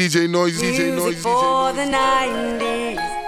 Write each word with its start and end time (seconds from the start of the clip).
DJ 0.00 0.30
Noise, 0.30 0.62
DJ 0.62 0.96
Noise, 0.96 1.16
DJ 1.16 1.22
For 1.22 1.72
the 1.74 1.82
90s. 1.82 3.19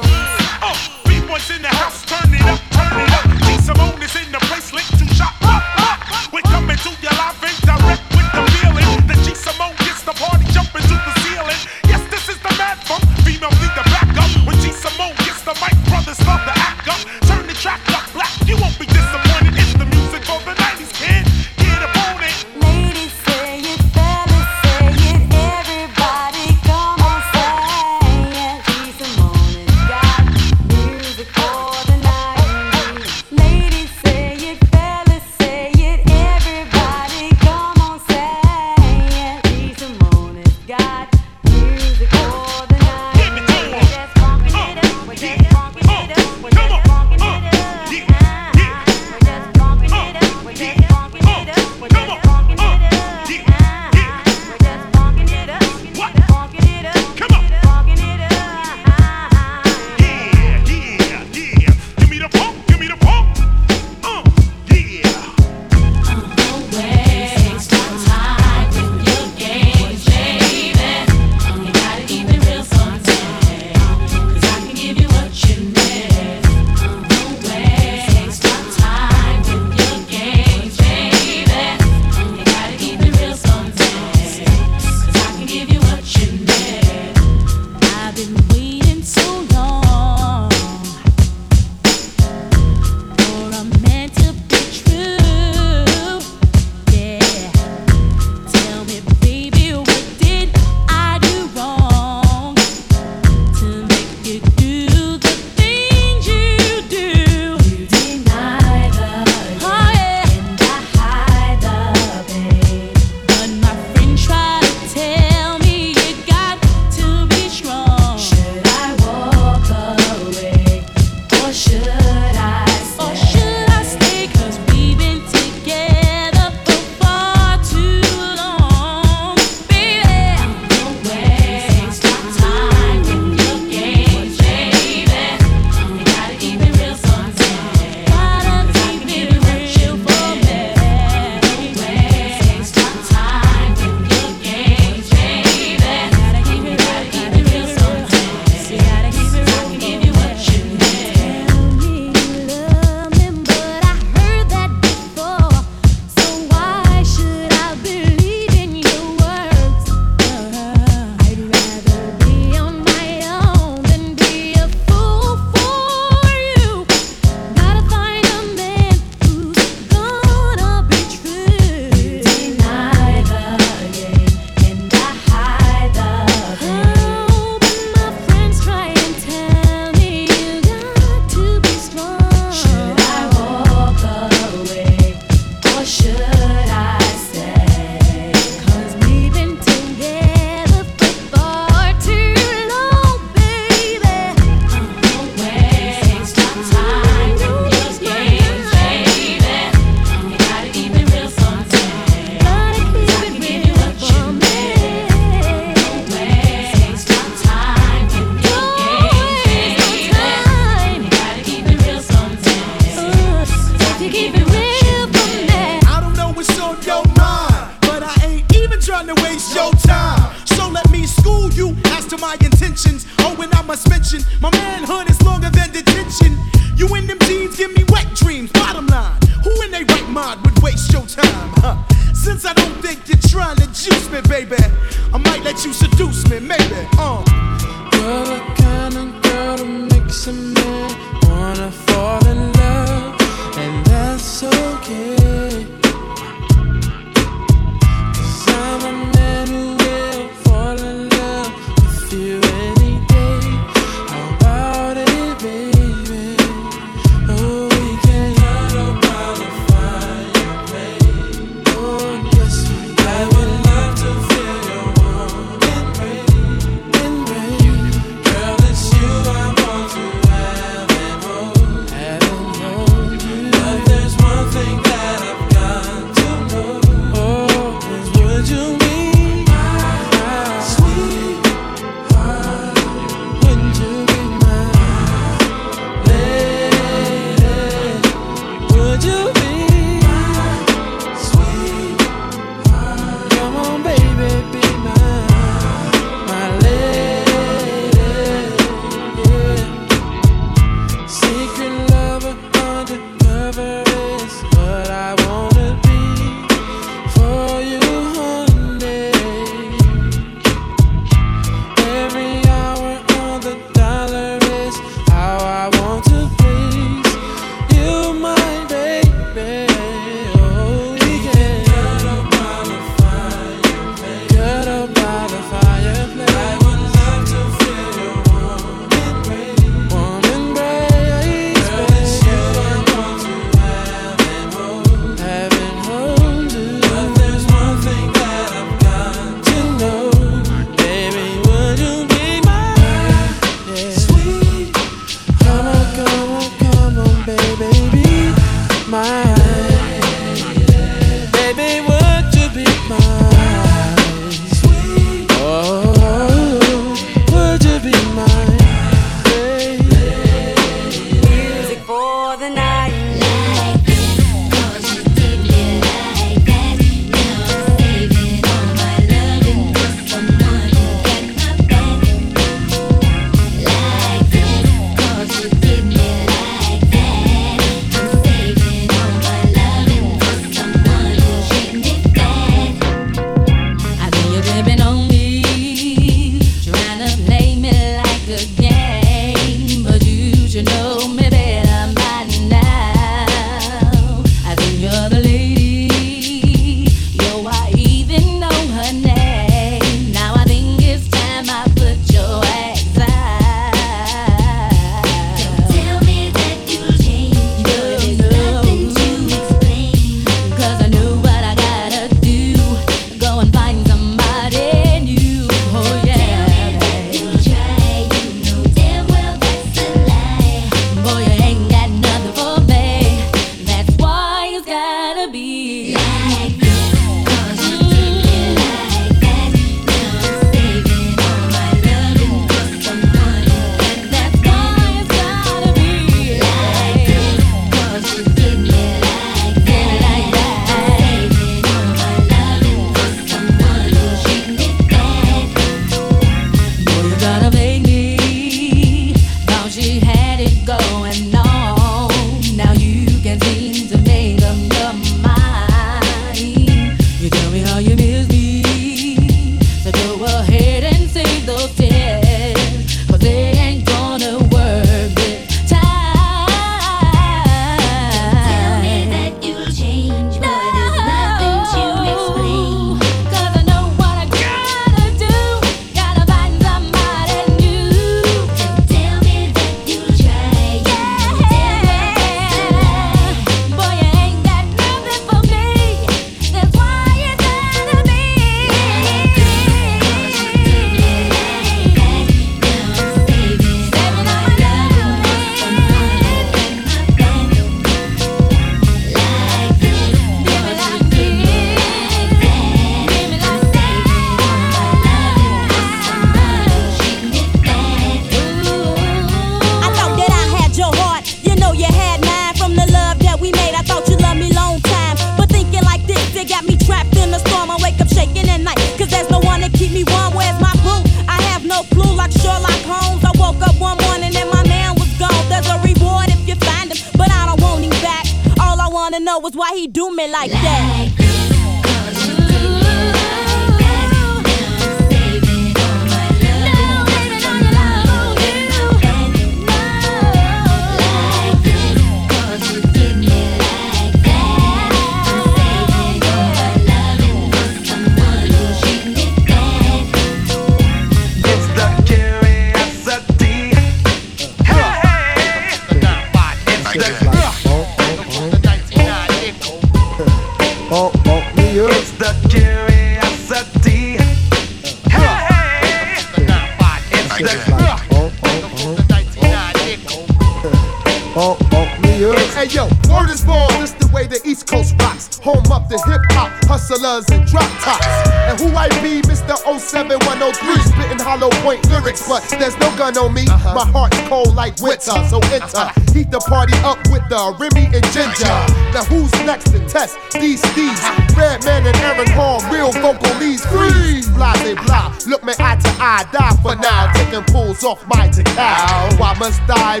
Gun 583.12 583.24
on 583.24 583.34
me. 583.34 583.44
Uh-huh. 583.46 583.74
My 583.74 583.86
heart's 583.90 584.18
cold 584.28 584.54
like 584.54 584.78
winter, 584.80 585.16
so 585.28 585.40
enter. 585.52 585.76
Uh-huh. 585.76 586.12
Heat 586.12 586.30
the 586.30 586.40
party 586.40 586.74
up 586.84 586.98
with 587.10 587.26
the 587.28 587.56
Remy 587.58 587.86
and 587.94 588.04
Ginger. 588.12 588.56
Now 588.92 589.04
who's 589.04 589.32
next 589.44 589.70
to 589.72 589.80
test 589.88 590.16
these 590.32 590.60
steeds? 590.60 591.00
Uh-huh. 591.00 591.40
Redman 591.40 591.86
and 591.86 591.96
Aaron 591.98 592.30
Hall, 592.30 592.60
real 592.70 592.92
vocal 592.92 593.34
leads, 593.38 593.64
freeze. 593.66 594.28
Blah, 594.30 594.54
they 594.62 594.74
blah. 594.74 595.14
Look 595.26 595.44
me 595.44 595.54
eye 595.58 595.76
to 595.76 595.90
eye, 596.00 596.24
die 596.32 596.56
for 596.62 596.76
now. 596.76 597.12
Taking 597.12 597.44
pulls 597.44 597.84
off 597.84 598.06
my 598.06 598.28
cow. 598.28 599.16
Why 599.18 599.34
must 599.38 599.62
I 599.68 600.00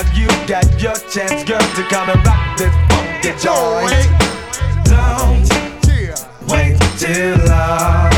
Now 0.00 0.16
you 0.16 0.28
got 0.46 0.64
your 0.80 0.94
chance, 1.10 1.44
girl, 1.44 1.58
to 1.58 1.82
come 1.90 2.08
and 2.08 2.26
rock 2.26 2.56
this 2.56 2.74
funky 2.88 3.32
joint. 3.38 4.08
Don't 4.86 5.46
wait 6.48 6.80
too 6.98 7.36
long. 7.46 8.09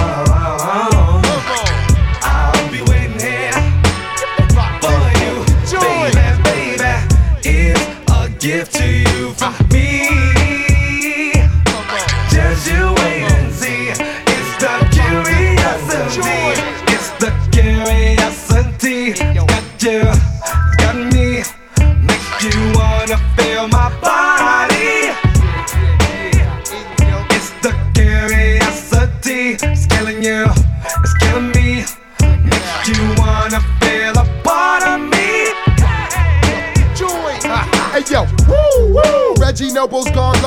Noble's 39.92 40.10
gone. 40.12 40.40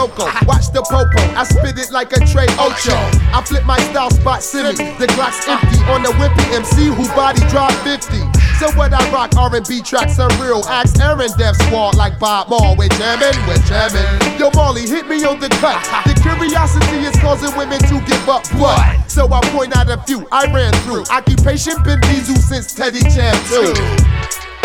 Watch 0.50 0.74
the 0.74 0.82
popo. 0.82 1.22
I 1.38 1.46
spit 1.46 1.78
it 1.78 1.92
like 1.94 2.10
a 2.18 2.20
Trey 2.26 2.50
Ocho. 2.58 2.98
I 3.30 3.46
flip 3.46 3.64
my 3.64 3.78
style 3.94 4.10
spot 4.10 4.42
silly. 4.42 4.74
The 4.98 5.06
Glock's 5.14 5.46
empty 5.46 5.78
on 5.86 6.02
the 6.02 6.10
wimpy 6.18 6.42
MC 6.50 6.90
who 6.90 7.06
body 7.14 7.46
drop 7.54 7.70
50. 7.86 8.26
So 8.58 8.74
what 8.74 8.90
I 8.90 9.06
rock 9.14 9.38
R&B 9.38 9.84
tracks 9.84 10.18
are 10.18 10.34
real. 10.42 10.66
Ask 10.66 10.98
Aaron 11.00 11.30
Def 11.38 11.56
Squad 11.62 11.94
like 11.94 12.18
Bob 12.18 12.50
Moore. 12.50 12.74
We're 12.76 12.90
jamming, 12.98 13.38
we're 13.46 13.62
jamming. 13.70 14.10
Yo 14.42 14.50
Marley, 14.56 14.90
hit 14.90 15.06
me 15.06 15.24
on 15.26 15.40
the 15.40 15.50
cut. 15.62 15.78
The 16.10 16.18
curiosity 16.26 17.06
is 17.06 17.14
causing 17.22 17.56
women 17.56 17.78
to 17.86 18.02
give 18.10 18.26
up 18.28 18.50
blood. 18.58 18.98
So 19.06 19.30
I 19.32 19.42
point 19.54 19.78
out 19.78 19.94
a 19.94 20.02
few 20.10 20.28
I 20.32 20.50
ran 20.50 20.74
through. 20.90 21.06
Occupation 21.14 21.78
been 21.84 22.02
diesel 22.02 22.42
since 22.42 22.74
Teddy 22.74 23.06
Jam 23.14 23.38
2 23.54 24.15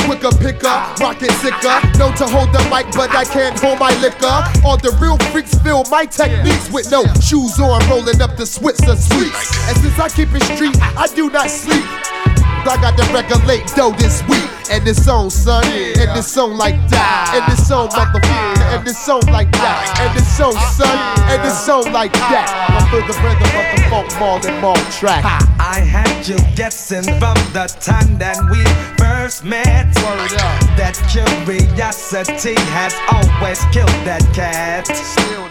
quicker 0.07 0.31
picker, 0.39 0.77
rocket 1.01 1.33
sicker. 1.43 1.77
Known 1.99 2.15
to 2.17 2.27
hold 2.27 2.53
the 2.53 2.63
mic, 2.71 2.87
but 2.95 3.11
I 3.11 3.25
can't 3.25 3.59
hold 3.59 3.79
my 3.79 3.93
liquor. 4.01 4.45
All 4.65 4.77
the 4.77 4.97
real 5.01 5.19
freaks 5.33 5.55
feel 5.59 5.85
my 5.91 6.07
techniques 6.07 6.71
with 6.71 6.91
no 6.91 7.05
shoes 7.21 7.59
on, 7.59 7.81
rolling 7.89 8.21
up 8.21 8.37
the 8.37 8.45
Swisher 8.45 8.97
Sweets. 8.97 9.69
And 9.69 9.77
since 9.79 9.99
I 9.99 10.09
keep 10.09 10.33
it 10.35 10.43
street, 10.43 10.77
I 10.97 11.07
do 11.15 11.31
not 11.31 11.51
sleep. 11.51 12.30
I 12.69 12.77
got 12.81 12.97
to 12.99 13.05
regulate 13.13 13.67
dough 13.75 13.93
this 13.97 14.23
week. 14.29 14.49
And 14.71 14.87
this 14.87 15.05
song, 15.05 15.31
son, 15.31 15.65
and 15.65 16.15
this 16.15 16.31
song 16.31 16.57
like 16.57 16.79
that, 16.91 17.35
and 17.35 17.43
this 17.51 17.67
song, 17.67 17.89
motherfucker, 17.89 18.23
and 18.71 18.87
this 18.87 18.97
song 19.05 19.23
like 19.27 19.51
that, 19.51 19.99
and 19.99 20.17
this 20.17 20.31
song, 20.37 20.55
son, 20.79 20.95
and 21.27 21.43
this 21.43 21.59
song 21.59 21.91
like 21.93 22.13
that. 22.13 22.47
I'm 22.71 22.87
feel 22.87 23.03
the 23.03 23.19
rhythm 23.19 23.51
of 23.51 23.67
the 23.75 23.83
funk 23.91 24.09
more 24.21 24.39
than 24.39 24.61
more 24.61 24.79
track. 24.95 25.25
I 25.59 25.81
had 25.81 26.23
you 26.29 26.39
guessing 26.55 27.03
from 27.19 27.35
the 27.51 27.67
time 27.81 28.17
that 28.19 28.39
we 28.47 28.63
first 28.95 29.45
met. 29.45 29.91
Word 30.07 30.39
up. 30.39 30.63
That 30.79 30.95
curiosity 31.11 32.55
has 32.71 32.95
always 33.11 33.59
killed 33.75 33.91
that 34.07 34.23
cat. 34.33 34.87
Still 34.87 35.49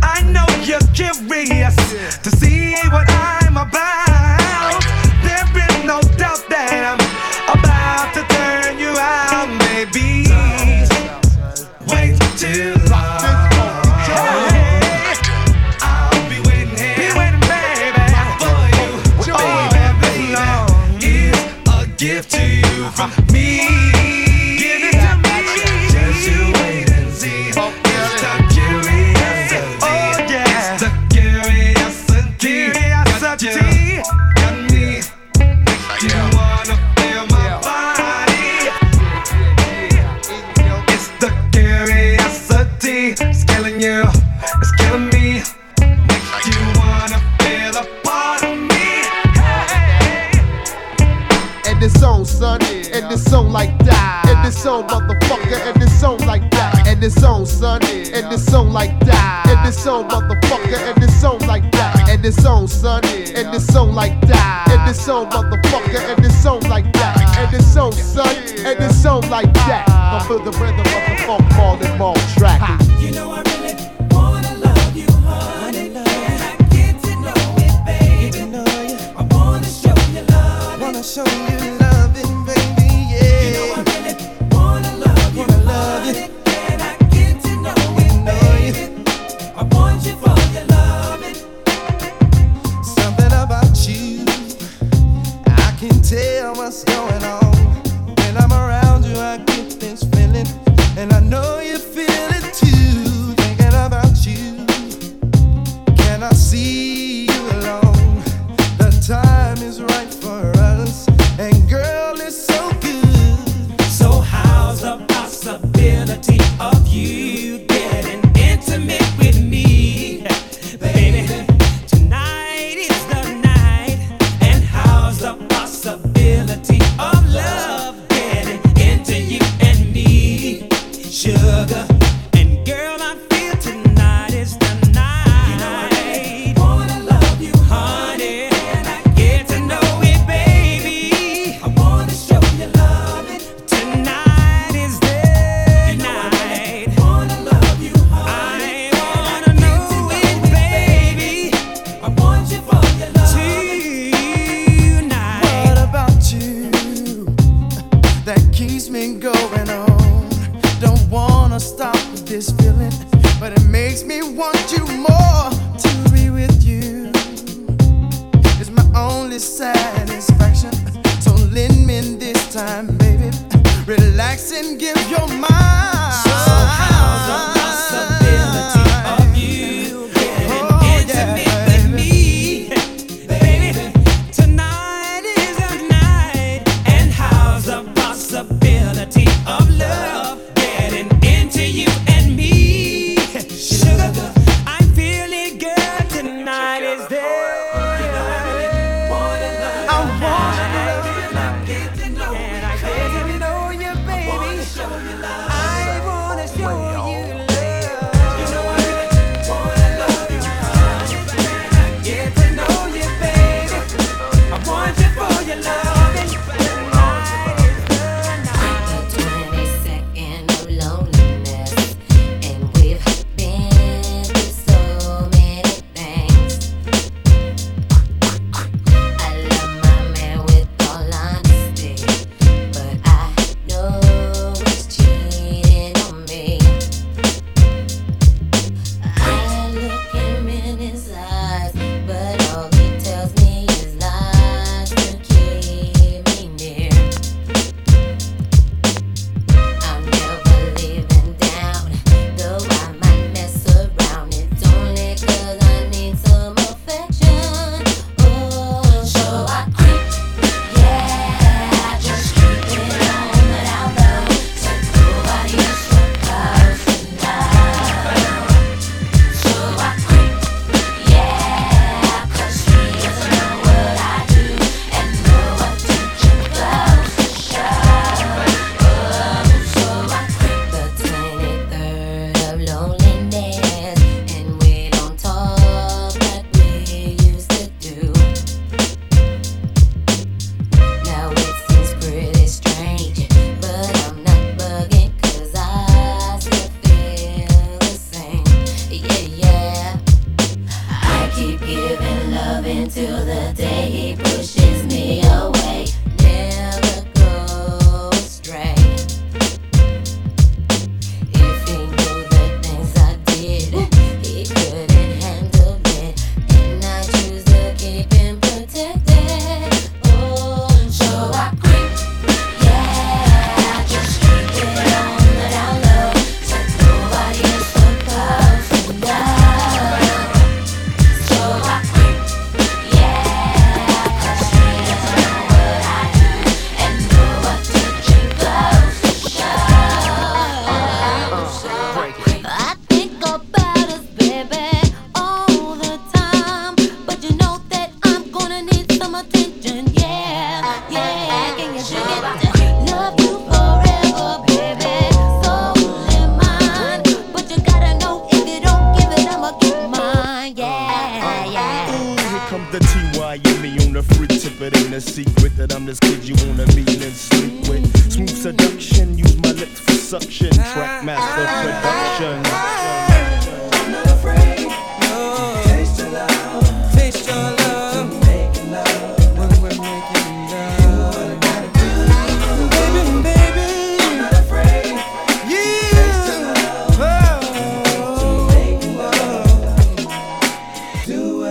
I 0.00 0.22
know 0.30 0.46
you're 0.62 0.78
curious 0.94 1.74
to 2.22 2.30
see 2.30 2.74
what 2.90 3.10
I'm 3.10 3.56
about. 3.56 4.09
Wait 12.42 12.79
and 54.80 54.88
this 54.88 55.02
song, 55.02 55.08
motherfucker, 55.08 55.68
and 55.68 55.82
this 55.82 56.00
song 56.00 56.18
like 56.26 56.50
that, 56.50 56.86
and 56.86 57.02
this 57.02 57.14
song, 57.14 57.46
son, 57.46 57.82
and 57.84 58.30
this 58.32 58.44
song 58.46 58.70
like 58.70 58.98
that, 59.00 59.46
and 59.48 59.66
this 59.66 59.82
song, 59.82 60.08
motherfucker, 60.08 60.78
and 60.78 61.02
this 61.02 61.20
song 61.20 61.38
like 61.40 61.70
that, 61.72 62.08
and 62.08 62.22
this 62.22 62.36
song, 62.42 62.66
son, 62.66 63.04
and 63.04 63.52
this 63.52 63.66
song 63.66 63.92
like 63.94 64.20
that, 64.22 64.68
and 64.70 64.88
this 64.88 65.04
song, 65.04 65.30
motherfucker, 65.30 66.00
and 66.14 66.24
this 66.24 66.42
song 66.42 66.60
like 66.62 66.90
that, 66.94 67.38
and 67.38 67.52
this 67.52 67.72
song, 67.72 67.92
son, 67.92 68.34
and 68.64 68.78
this 68.78 69.02
song 69.02 69.22
like 69.28 69.52
that. 69.54 69.88
I 69.88 70.24
feel 70.26 70.38
the 70.38 70.52
rhythm 70.52 70.80
of 70.80 70.86
the 70.86 71.22
funk 71.26 71.56
more 71.56 71.76
than 71.76 71.98
more 71.98 72.16
track. 72.36 72.80
You 73.00 73.12
know 73.12 73.32
I 73.32 73.42
really 73.42 73.74
wanna 74.10 74.56
love 74.56 74.80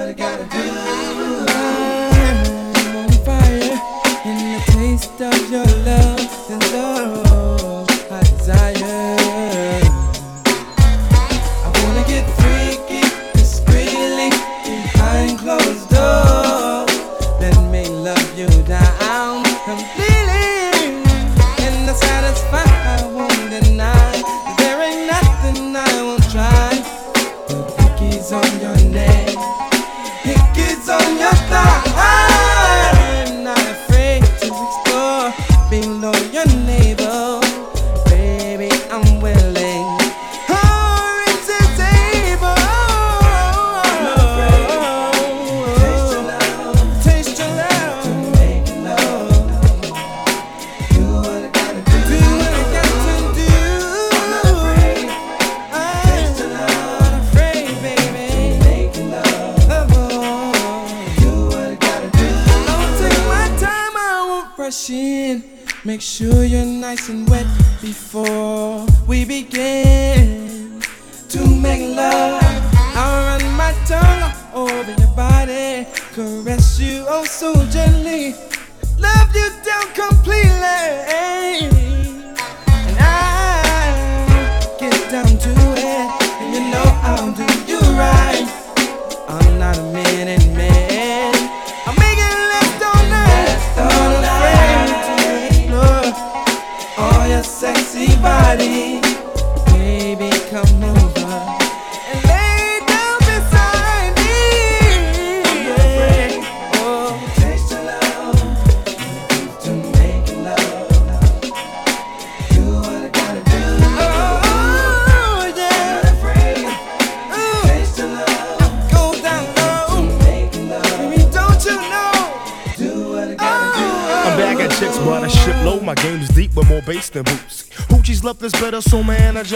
I 0.10 0.14
gotta 0.14 0.44
do. 0.46 0.58
I'm 1.54 2.96
on 2.98 3.12
fire, 3.24 3.78
and 4.26 4.56
the 4.56 4.72
taste 4.72 5.22
of 5.22 5.52
your 5.52 5.66
love 5.86 6.50
is 6.50 6.74
love. 6.74 7.29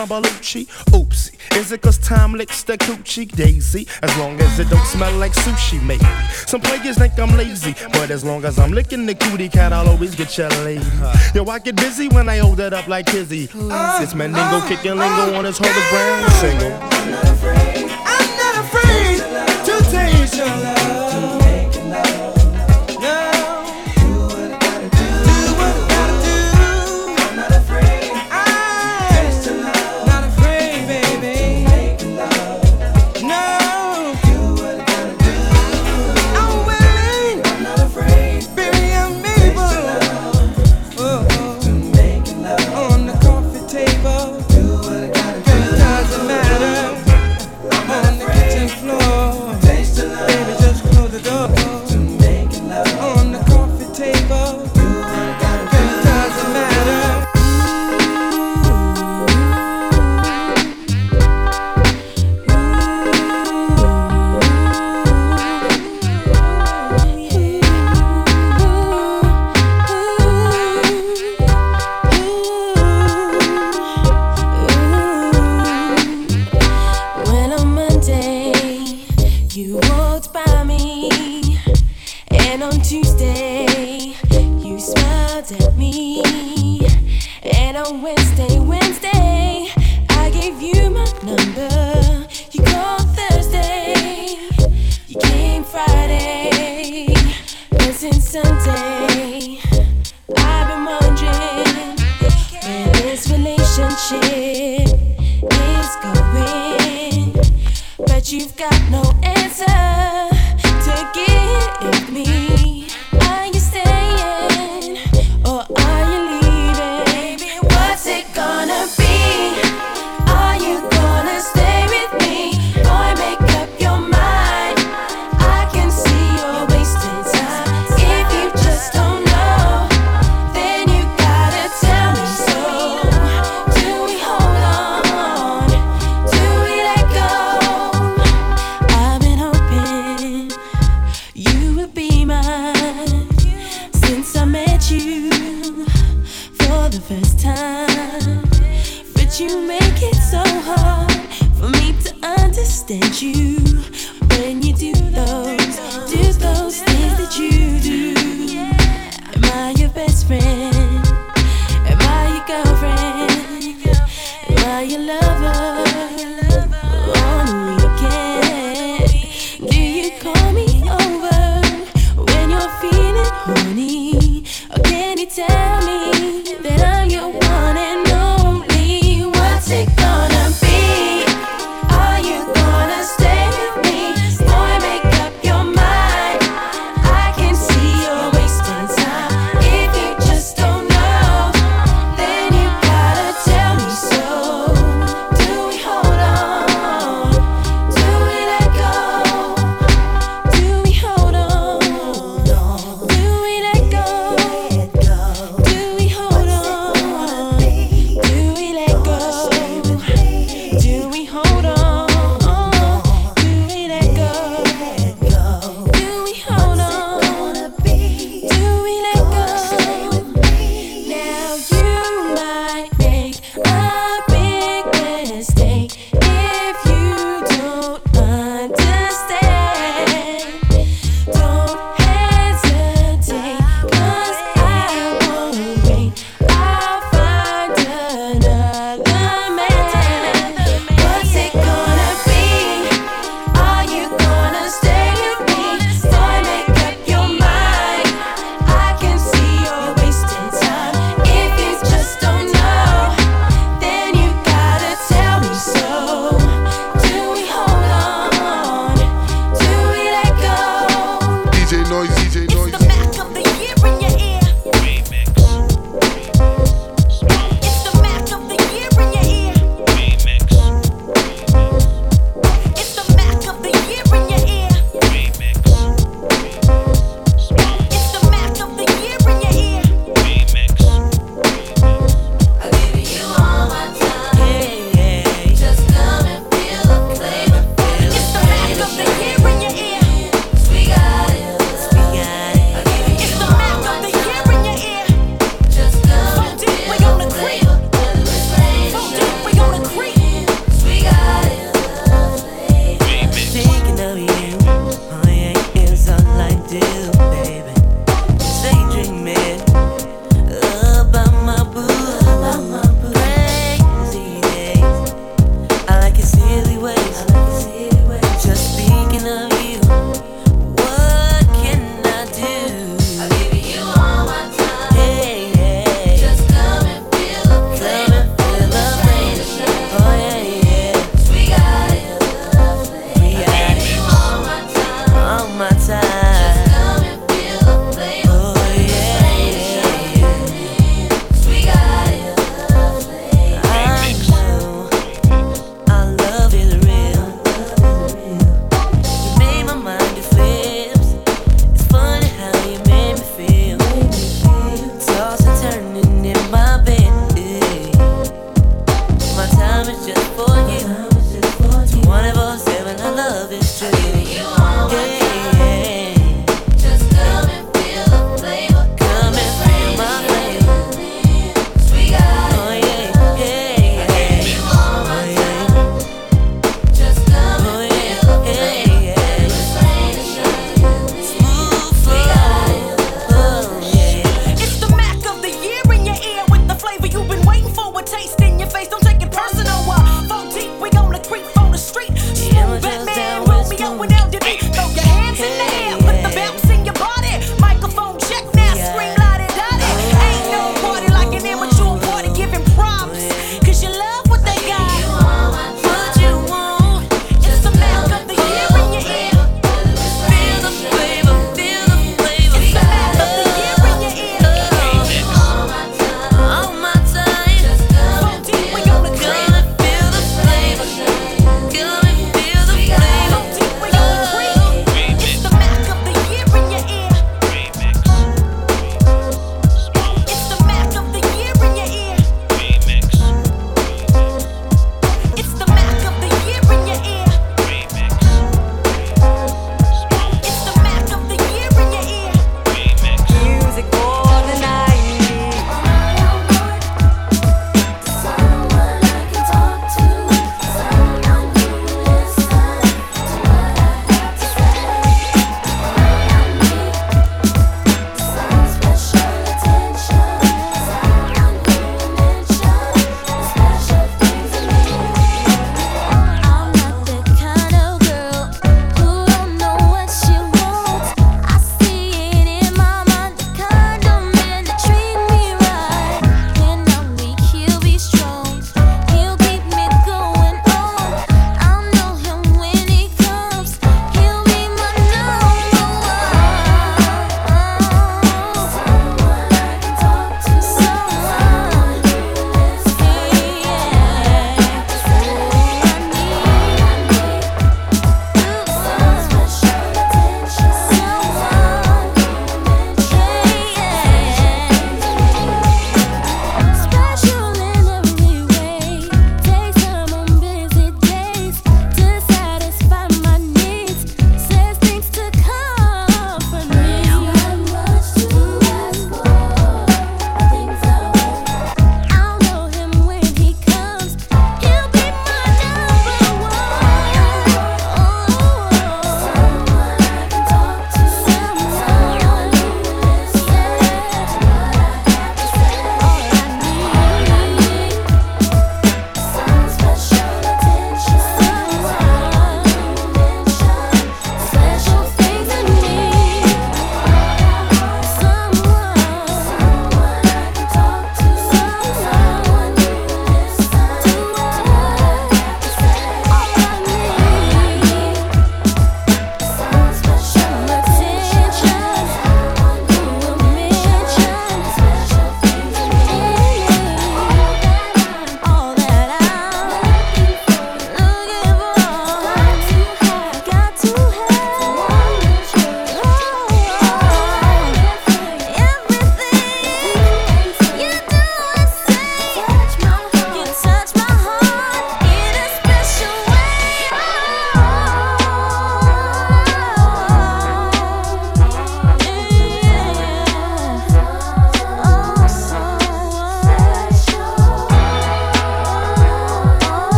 John 0.00 0.22
Belushi? 0.22 0.66
Oopsie. 0.92 1.36
Is 1.56 1.72
it 1.72 1.82
cause 1.82 1.98
time 1.98 2.32
licks 2.32 2.62
the 2.62 2.78
coochie 2.78 3.30
daisy? 3.30 3.86
As 4.02 4.16
long 4.16 4.40
as 4.40 4.58
it 4.58 4.70
don't 4.70 4.86
smell 4.86 5.12
like 5.18 5.32
sushi, 5.32 5.82
maybe. 5.82 6.04
Some 6.46 6.62
players 6.62 6.96
think 6.96 7.18
I'm 7.18 7.36
lazy, 7.36 7.74
but 7.92 8.10
as 8.10 8.24
long 8.24 8.44
as 8.44 8.58
I'm 8.58 8.72
licking 8.72 9.04
the 9.04 9.14
cootie 9.14 9.50
cat, 9.50 9.72
I'll 9.72 9.88
always 9.88 10.14
get 10.14 10.38
your 10.38 10.48
lady. 10.64 10.86
Yo, 11.34 11.44
I 11.46 11.58
get 11.58 11.76
busy 11.76 12.08
when 12.08 12.28
I 12.30 12.38
hold 12.38 12.60
it 12.60 12.72
up 12.72 12.88
like 12.88 13.06
Kizzy. 13.06 13.50
Uh, 13.54 13.98
it's 14.00 14.14
Mandingo 14.14 14.40
uh, 14.40 14.68
kicking 14.68 14.96
lingo 14.96 15.34
uh, 15.34 15.38
on 15.38 15.44
his 15.44 15.58
Horace 15.58 15.90
brand 15.90 16.32
single. 16.34 16.72
I'm 16.72 17.10
not 17.10 17.24
afraid, 17.24 17.90
I'm 18.06 18.30
not 18.40 18.56
afraid 18.64 19.18
to 19.66 19.90
taste 19.90 20.36
your 20.36 20.46
love. 20.46 20.79